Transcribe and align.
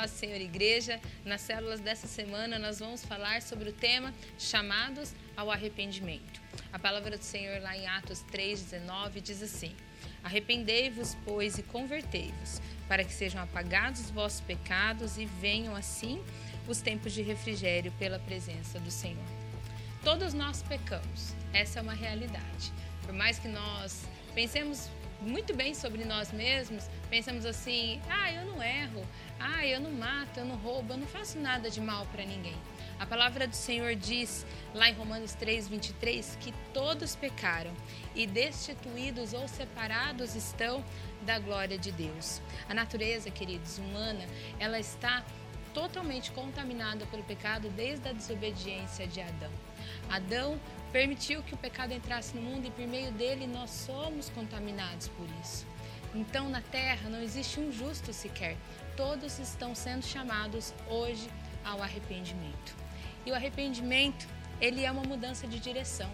Paz 0.00 0.12
Senhor 0.12 0.40
Igreja. 0.40 0.98
Nas 1.26 1.42
células 1.42 1.78
dessa 1.78 2.06
semana 2.06 2.58
nós 2.58 2.78
vamos 2.78 3.04
falar 3.04 3.42
sobre 3.42 3.68
o 3.68 3.72
tema 3.74 4.14
chamados 4.38 5.14
ao 5.36 5.50
arrependimento. 5.50 6.40
A 6.72 6.78
palavra 6.78 7.18
do 7.18 7.22
Senhor 7.22 7.60
lá 7.60 7.76
em 7.76 7.86
Atos 7.86 8.24
3:19 8.32 9.20
diz 9.20 9.42
assim: 9.42 9.76
Arrependei-vos, 10.24 11.18
pois, 11.22 11.58
e 11.58 11.62
convertei-vos, 11.62 12.62
para 12.88 13.04
que 13.04 13.12
sejam 13.12 13.42
apagados 13.42 14.00
os 14.00 14.10
vossos 14.10 14.40
pecados 14.40 15.18
e 15.18 15.26
venham 15.26 15.76
assim 15.76 16.24
os 16.66 16.80
tempos 16.80 17.12
de 17.12 17.20
refrigério 17.20 17.92
pela 17.98 18.18
presença 18.18 18.80
do 18.80 18.90
Senhor. 18.90 19.28
Todos 20.02 20.32
nós 20.32 20.62
pecamos. 20.62 21.34
Essa 21.52 21.78
é 21.78 21.82
uma 21.82 21.92
realidade. 21.92 22.72
Por 23.02 23.12
mais 23.12 23.38
que 23.38 23.48
nós 23.48 24.08
pensemos 24.34 24.88
muito 25.20 25.54
bem 25.54 25.74
sobre 25.74 26.04
nós 26.04 26.32
mesmos, 26.32 26.88
pensamos 27.08 27.44
assim: 27.44 28.00
ah, 28.08 28.32
eu 28.32 28.46
não 28.46 28.62
erro, 28.62 29.06
ah, 29.38 29.66
eu 29.66 29.80
não 29.80 29.90
mato, 29.90 30.38
eu 30.38 30.44
não 30.44 30.56
roubo, 30.56 30.92
eu 30.92 30.96
não 30.96 31.06
faço 31.06 31.38
nada 31.38 31.70
de 31.70 31.80
mal 31.80 32.06
para 32.06 32.24
ninguém. 32.24 32.56
A 32.98 33.06
palavra 33.06 33.46
do 33.46 33.56
Senhor 33.56 33.94
diz 33.94 34.44
lá 34.74 34.90
em 34.90 34.92
Romanos 34.92 35.32
3, 35.34 35.68
23 35.68 36.36
que 36.38 36.52
todos 36.74 37.16
pecaram 37.16 37.72
e 38.14 38.26
destituídos 38.26 39.32
ou 39.32 39.48
separados 39.48 40.34
estão 40.34 40.84
da 41.22 41.38
glória 41.38 41.78
de 41.78 41.90
Deus. 41.92 42.42
A 42.68 42.74
natureza, 42.74 43.30
queridos, 43.30 43.78
humana, 43.78 44.26
ela 44.58 44.78
está 44.78 45.24
totalmente 45.72 46.30
contaminada 46.32 47.06
pelo 47.06 47.22
pecado 47.22 47.70
desde 47.70 48.08
a 48.08 48.12
desobediência 48.12 49.06
de 49.06 49.20
Adão. 49.20 49.52
Adão 50.10 50.60
permitiu 50.92 51.42
que 51.42 51.54
o 51.54 51.58
pecado 51.58 51.92
entrasse 51.92 52.34
no 52.34 52.42
mundo 52.42 52.66
e 52.66 52.70
por 52.70 52.86
meio 52.86 53.12
dele 53.12 53.46
nós 53.46 53.70
somos 53.70 54.28
contaminados 54.30 55.08
por 55.08 55.26
isso. 55.42 55.66
Então 56.14 56.48
na 56.48 56.60
terra 56.60 57.08
não 57.08 57.22
existe 57.22 57.60
um 57.60 57.72
justo 57.72 58.12
sequer. 58.12 58.56
Todos 58.96 59.38
estão 59.38 59.74
sendo 59.74 60.04
chamados 60.04 60.74
hoje 60.88 61.28
ao 61.64 61.82
arrependimento. 61.82 62.74
E 63.24 63.30
o 63.30 63.34
arrependimento, 63.34 64.26
ele 64.60 64.84
é 64.84 64.90
uma 64.90 65.02
mudança 65.02 65.46
de 65.46 65.60
direção. 65.60 66.10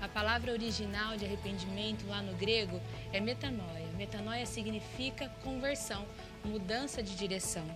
A 0.00 0.08
palavra 0.08 0.52
original 0.52 1.16
de 1.16 1.26
arrependimento 1.26 2.06
lá 2.06 2.22
no 2.22 2.34
grego 2.34 2.80
é 3.12 3.20
metanoia. 3.20 3.86
Metanoia 3.96 4.46
significa 4.46 5.28
conversão, 5.42 6.06
mudança 6.44 7.02
de 7.02 7.14
direção. 7.16 7.66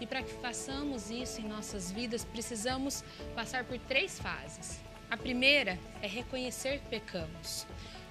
E 0.00 0.06
para 0.06 0.22
que 0.22 0.32
façamos 0.34 1.10
isso 1.10 1.40
em 1.40 1.48
nossas 1.48 1.90
vidas, 1.90 2.24
precisamos 2.24 3.04
passar 3.34 3.64
por 3.64 3.78
três 3.80 4.18
fases. 4.18 4.85
A 5.08 5.16
primeira 5.16 5.78
é 6.02 6.06
reconhecer 6.08 6.80
que 6.80 6.88
pecamos. 6.88 7.66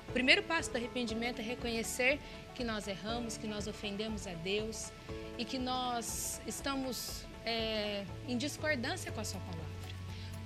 O 0.08 0.12
primeiro 0.14 0.44
passo 0.44 0.72
do 0.72 0.78
arrependimento 0.78 1.40
é 1.40 1.44
reconhecer 1.44 2.20
que 2.54 2.64
nós 2.64 2.88
erramos, 2.88 3.38
que 3.38 3.48
nós 3.48 3.68
ofendemos 3.68 4.26
a 4.28 4.34
Deus 4.34 4.94
e 5.38 5.44
que 5.44 5.60
nós 5.60 6.40
estamos 6.48 7.26
é, 7.46 8.06
em 8.28 8.38
discordância 8.38 9.12
com 9.12 9.20
a 9.20 9.26
Sua 9.26 9.42
palavra. 9.42 9.66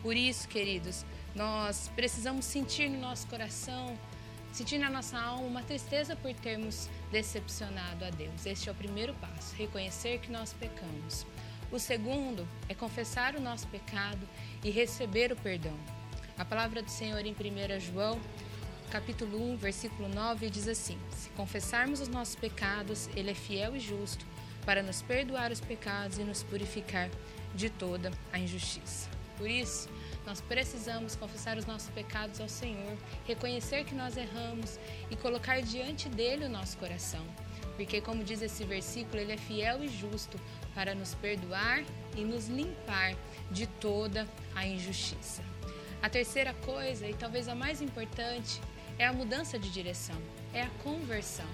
Por 0.02 0.16
isso, 0.16 0.48
queridos, 0.48 1.06
nós 1.36 1.92
precisamos 1.96 2.46
sentir 2.46 2.90
no 2.90 3.00
nosso 3.00 3.28
coração, 3.28 3.96
sentir 4.52 4.80
na 4.80 4.90
nossa 4.90 5.20
alma 5.20 5.46
uma 5.46 5.62
tristeza 5.62 6.16
por 6.16 6.34
termos 6.34 6.90
decepcionado 7.12 8.06
a 8.06 8.10
Deus. 8.10 8.48
Este 8.48 8.70
é 8.70 8.72
o 8.72 8.76
primeiro 8.76 9.14
passo, 9.16 9.56
reconhecer 9.56 10.20
que 10.20 10.32
nós 10.32 10.52
pecamos. 10.54 11.28
O 11.72 11.78
segundo 11.78 12.48
é 12.68 12.74
confessar 12.74 13.36
o 13.36 13.40
nosso 13.40 13.68
pecado 13.68 14.28
e 14.64 14.72
receber 14.72 15.32
o 15.32 15.36
perdão. 15.36 15.78
A 16.40 16.46
palavra 16.46 16.82
do 16.82 16.90
Senhor 16.90 17.20
em 17.26 17.34
1 17.34 17.80
João, 17.82 18.18
capítulo 18.90 19.52
1, 19.52 19.58
versículo 19.58 20.08
9, 20.08 20.50
diz 20.50 20.70
assim: 20.70 20.98
Se 21.12 21.30
confessarmos 21.32 22.00
os 22.00 22.08
nossos 22.08 22.38
pecados, 22.38 23.10
Ele 23.14 23.32
é 23.32 23.34
fiel 23.34 23.76
e 23.76 23.80
justo 23.82 24.26
para 24.66 24.82
nos 24.82 25.02
perdoar 25.02 25.52
os 25.52 25.60
pecados 25.60 26.18
e 26.18 26.24
nos 26.24 26.42
purificar 26.42 27.10
de 27.54 27.70
toda 27.70 28.10
a 28.32 28.40
injustiça. 28.40 29.10
Por 29.38 29.50
isso, 29.50 29.90
nós 30.26 30.40
precisamos 30.40 31.14
confessar 31.14 31.58
os 31.58 31.66
nossos 31.66 31.90
pecados 31.90 32.40
ao 32.40 32.48
Senhor, 32.48 32.98
reconhecer 33.28 33.84
que 33.84 33.94
nós 33.94 34.16
erramos 34.16 34.80
e 35.12 35.18
colocar 35.18 35.62
diante 35.62 36.08
dele 36.08 36.46
o 36.46 36.50
nosso 36.50 36.78
coração. 36.78 37.26
Porque, 37.76 38.00
como 38.00 38.24
diz 38.24 38.42
esse 38.42 38.64
versículo, 38.64 39.22
ele 39.22 39.34
é 39.34 39.38
fiel 39.38 39.84
e 39.84 39.90
justo 39.90 40.40
para 40.74 40.96
nos 40.96 41.14
perdoar 41.16 41.84
e 42.16 42.24
nos 42.24 42.48
limpar 42.48 43.14
de 43.52 43.68
toda 43.68 44.26
a 44.56 44.66
injustiça. 44.66 45.49
A 46.02 46.10
terceira 46.10 46.54
coisa, 46.66 47.08
e 47.08 47.14
talvez 47.14 47.50
a 47.50 47.56
mais 47.56 47.82
importante, 47.82 48.62
é 48.98 49.06
a 49.06 49.12
mudança 49.12 49.60
de 49.60 49.70
direção, 49.70 50.16
é 50.54 50.62
a 50.62 50.70
conversão. 50.82 51.46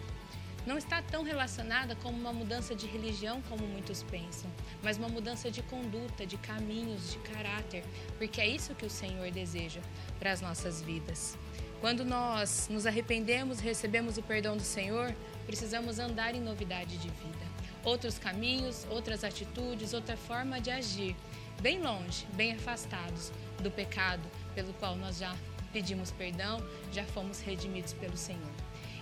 Não 0.67 0.78
está 0.78 1.01
tão 1.01 1.23
relacionada 1.23 1.95
com 1.95 2.09
uma 2.09 2.31
mudança 2.31 2.75
de 2.75 2.85
religião 2.85 3.41
como 3.50 3.66
muitos 3.66 4.03
pensam, 4.03 4.50
mas 4.84 4.97
uma 4.97 5.09
mudança 5.09 5.50
de 5.50 5.63
conduta, 5.63 6.28
de 6.28 6.38
caminhos, 6.38 7.11
de 7.11 7.17
caráter, 7.19 7.84
porque 8.19 8.39
é 8.39 8.47
isso 8.47 8.75
que 8.75 8.85
o 8.85 8.89
Senhor 8.89 9.31
deseja 9.31 9.81
para 10.19 10.31
as 10.31 10.41
nossas 10.41 10.79
vidas. 10.79 11.38
Quando 11.81 12.05
nós 12.05 12.67
nos 12.69 12.85
arrependemos, 12.85 13.59
recebemos 13.59 14.17
o 14.17 14.23
perdão 14.23 14.55
do 14.55 14.63
Senhor, 14.63 15.16
precisamos 15.45 15.97
andar 15.97 16.35
em 16.35 16.41
novidade 16.41 16.97
de 16.97 17.09
vida. 17.09 17.54
Outros 17.85 18.18
caminhos, 18.18 18.85
outras 18.90 19.23
atitudes, 19.23 19.94
outra 19.94 20.18
forma 20.18 20.59
de 20.59 20.72
agir, 20.72 21.16
bem 21.62 21.79
longe, 21.79 22.25
bem 22.34 22.53
afastados 22.53 23.31
do 23.62 23.72
pecado 23.72 24.28
pelo 24.53 24.73
qual 24.73 24.96
nós 24.96 25.19
já 25.19 25.35
pedimos 25.72 26.12
perdão, 26.12 26.66
já 26.91 27.06
fomos 27.06 27.40
redimidos 27.41 27.94
pelo 27.94 28.18
Senhor. 28.18 28.51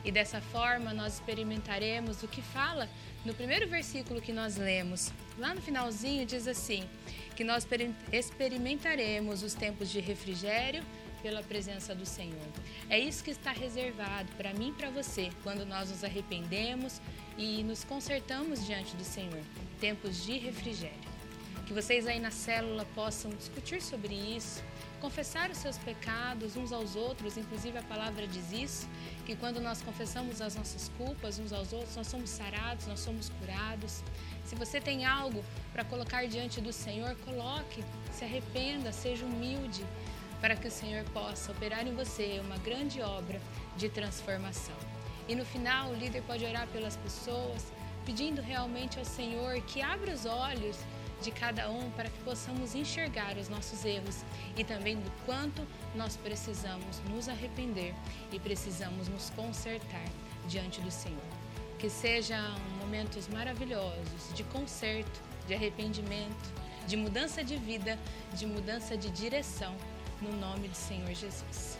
E 0.04 0.12
dessa 0.12 0.42
forma 0.42 0.94
nós 0.94 1.14
experimentaremos 1.14 2.24
o 2.24 2.28
que 2.28 2.42
fala 2.42 2.90
no 3.24 3.34
primeiro 3.34 3.68
versículo 3.70 4.22
que 4.22 4.34
nós 4.34 4.58
lemos. 4.58 5.14
Lá 5.38 5.56
no 5.56 5.62
finalzinho 5.62 6.26
diz 6.26 6.46
assim: 6.46 6.84
que 7.36 7.44
nós 7.44 7.66
experimentaremos 8.12 9.44
os 9.44 9.54
tempos 9.54 9.90
de 9.90 10.00
refrigério 10.00 10.84
pela 11.24 11.42
presença 11.42 11.96
do 11.96 12.06
Senhor. 12.06 12.48
É 12.88 13.00
isso 13.00 13.24
que 13.24 13.32
está 13.32 13.52
reservado 13.52 14.32
para 14.38 14.54
mim 14.54 14.70
e 14.70 14.74
para 14.74 14.92
você 14.92 15.32
quando 15.42 15.66
nós 15.66 15.90
nos 15.90 16.04
arrependemos 16.04 17.02
e 17.38 17.64
nos 17.64 17.84
consertamos 17.84 18.64
diante 18.64 18.96
do 18.96 19.04
Senhor. 19.04 19.42
Tempos 19.80 20.24
de 20.24 20.38
refrigério 20.38 21.14
que 21.66 21.74
vocês 21.74 22.06
aí 22.08 22.20
na 22.20 22.32
célula 22.32 22.86
possam 22.94 23.32
discutir 23.32 23.82
sobre 23.82 24.14
isso, 24.14 24.62
confessar 25.00 25.50
os 25.50 25.58
seus 25.58 25.78
pecados 25.78 26.56
uns 26.56 26.72
aos 26.72 26.96
outros, 26.96 27.38
inclusive 27.38 27.78
a 27.78 27.84
palavra 27.84 28.28
diz 28.28 28.52
isso, 28.52 28.90
que 29.26 29.36
quando 29.36 29.62
nós 29.62 29.82
confessamos 29.82 30.42
as 30.42 30.56
nossas 30.56 30.90
culpas 30.98 31.40
uns 31.40 31.54
aos 31.54 31.72
outros, 31.72 31.96
nós 31.96 32.08
somos 32.08 32.30
sarados, 32.30 32.86
nós 32.86 33.00
somos 33.00 33.30
curados. 33.30 34.04
Se 34.46 34.56
você 34.56 34.82
tem 34.82 35.06
algo 35.06 35.44
para 35.72 35.86
colocar 35.86 36.28
diante 36.28 36.60
do 36.60 36.74
Senhor, 36.74 37.16
coloque, 37.26 37.84
se 38.12 38.26
arrependa, 38.26 38.92
seja 38.92 39.26
humilde, 39.26 39.86
para 40.44 40.58
que 40.58 40.68
o 40.68 40.72
Senhor 40.72 41.06
possa 41.12 41.54
operar 41.54 41.88
em 41.88 41.96
você 41.96 42.42
uma 42.44 42.58
grande 42.58 43.02
obra 43.02 43.40
de 43.78 43.88
transformação. 43.88 44.76
E 45.26 45.36
no 45.36 45.46
final, 45.46 45.92
o 45.92 45.96
líder 45.96 46.22
pode 46.24 46.44
orar 46.44 46.68
pelas 46.68 46.98
pessoas, 46.98 47.72
pedindo 48.06 48.42
realmente 48.42 49.00
ao 49.00 49.06
Senhor 49.06 49.62
que 49.62 49.82
abra 49.82 50.14
os 50.14 50.26
olhos 50.26 50.78
de 51.22 51.32
cada 51.32 51.70
um 51.72 51.90
para 51.92 52.10
que 52.10 52.24
possamos 52.26 52.76
enxergar 52.76 53.38
os 53.38 53.48
nossos 53.48 53.86
erros 53.86 54.26
e 54.58 54.66
também 54.66 54.98
do 54.98 55.10
quanto 55.26 55.66
nós 55.96 56.18
precisamos 56.18 57.00
nos 57.10 57.30
arrepender 57.30 57.96
e 58.30 58.38
precisamos 58.38 59.08
nos 59.08 59.30
consertar 59.30 60.10
diante 60.50 60.82
do 60.82 60.92
Senhor. 60.92 61.24
Que 61.80 61.90
sejam 61.90 62.60
momentos 62.82 63.30
maravilhosos 63.30 64.34
de 64.36 64.44
conserto, 64.44 65.22
de 65.48 65.54
arrependimento, 65.54 66.54
de 66.86 66.98
mudança 66.98 67.42
de 67.46 67.56
vida, 67.56 67.98
de 68.34 68.46
mudança 68.46 68.98
de 68.98 69.10
direção, 69.10 69.74
no 70.24 70.32
nome 70.38 70.68
do 70.68 70.76
Senhor 70.76 71.14
Jesus. 71.14 71.78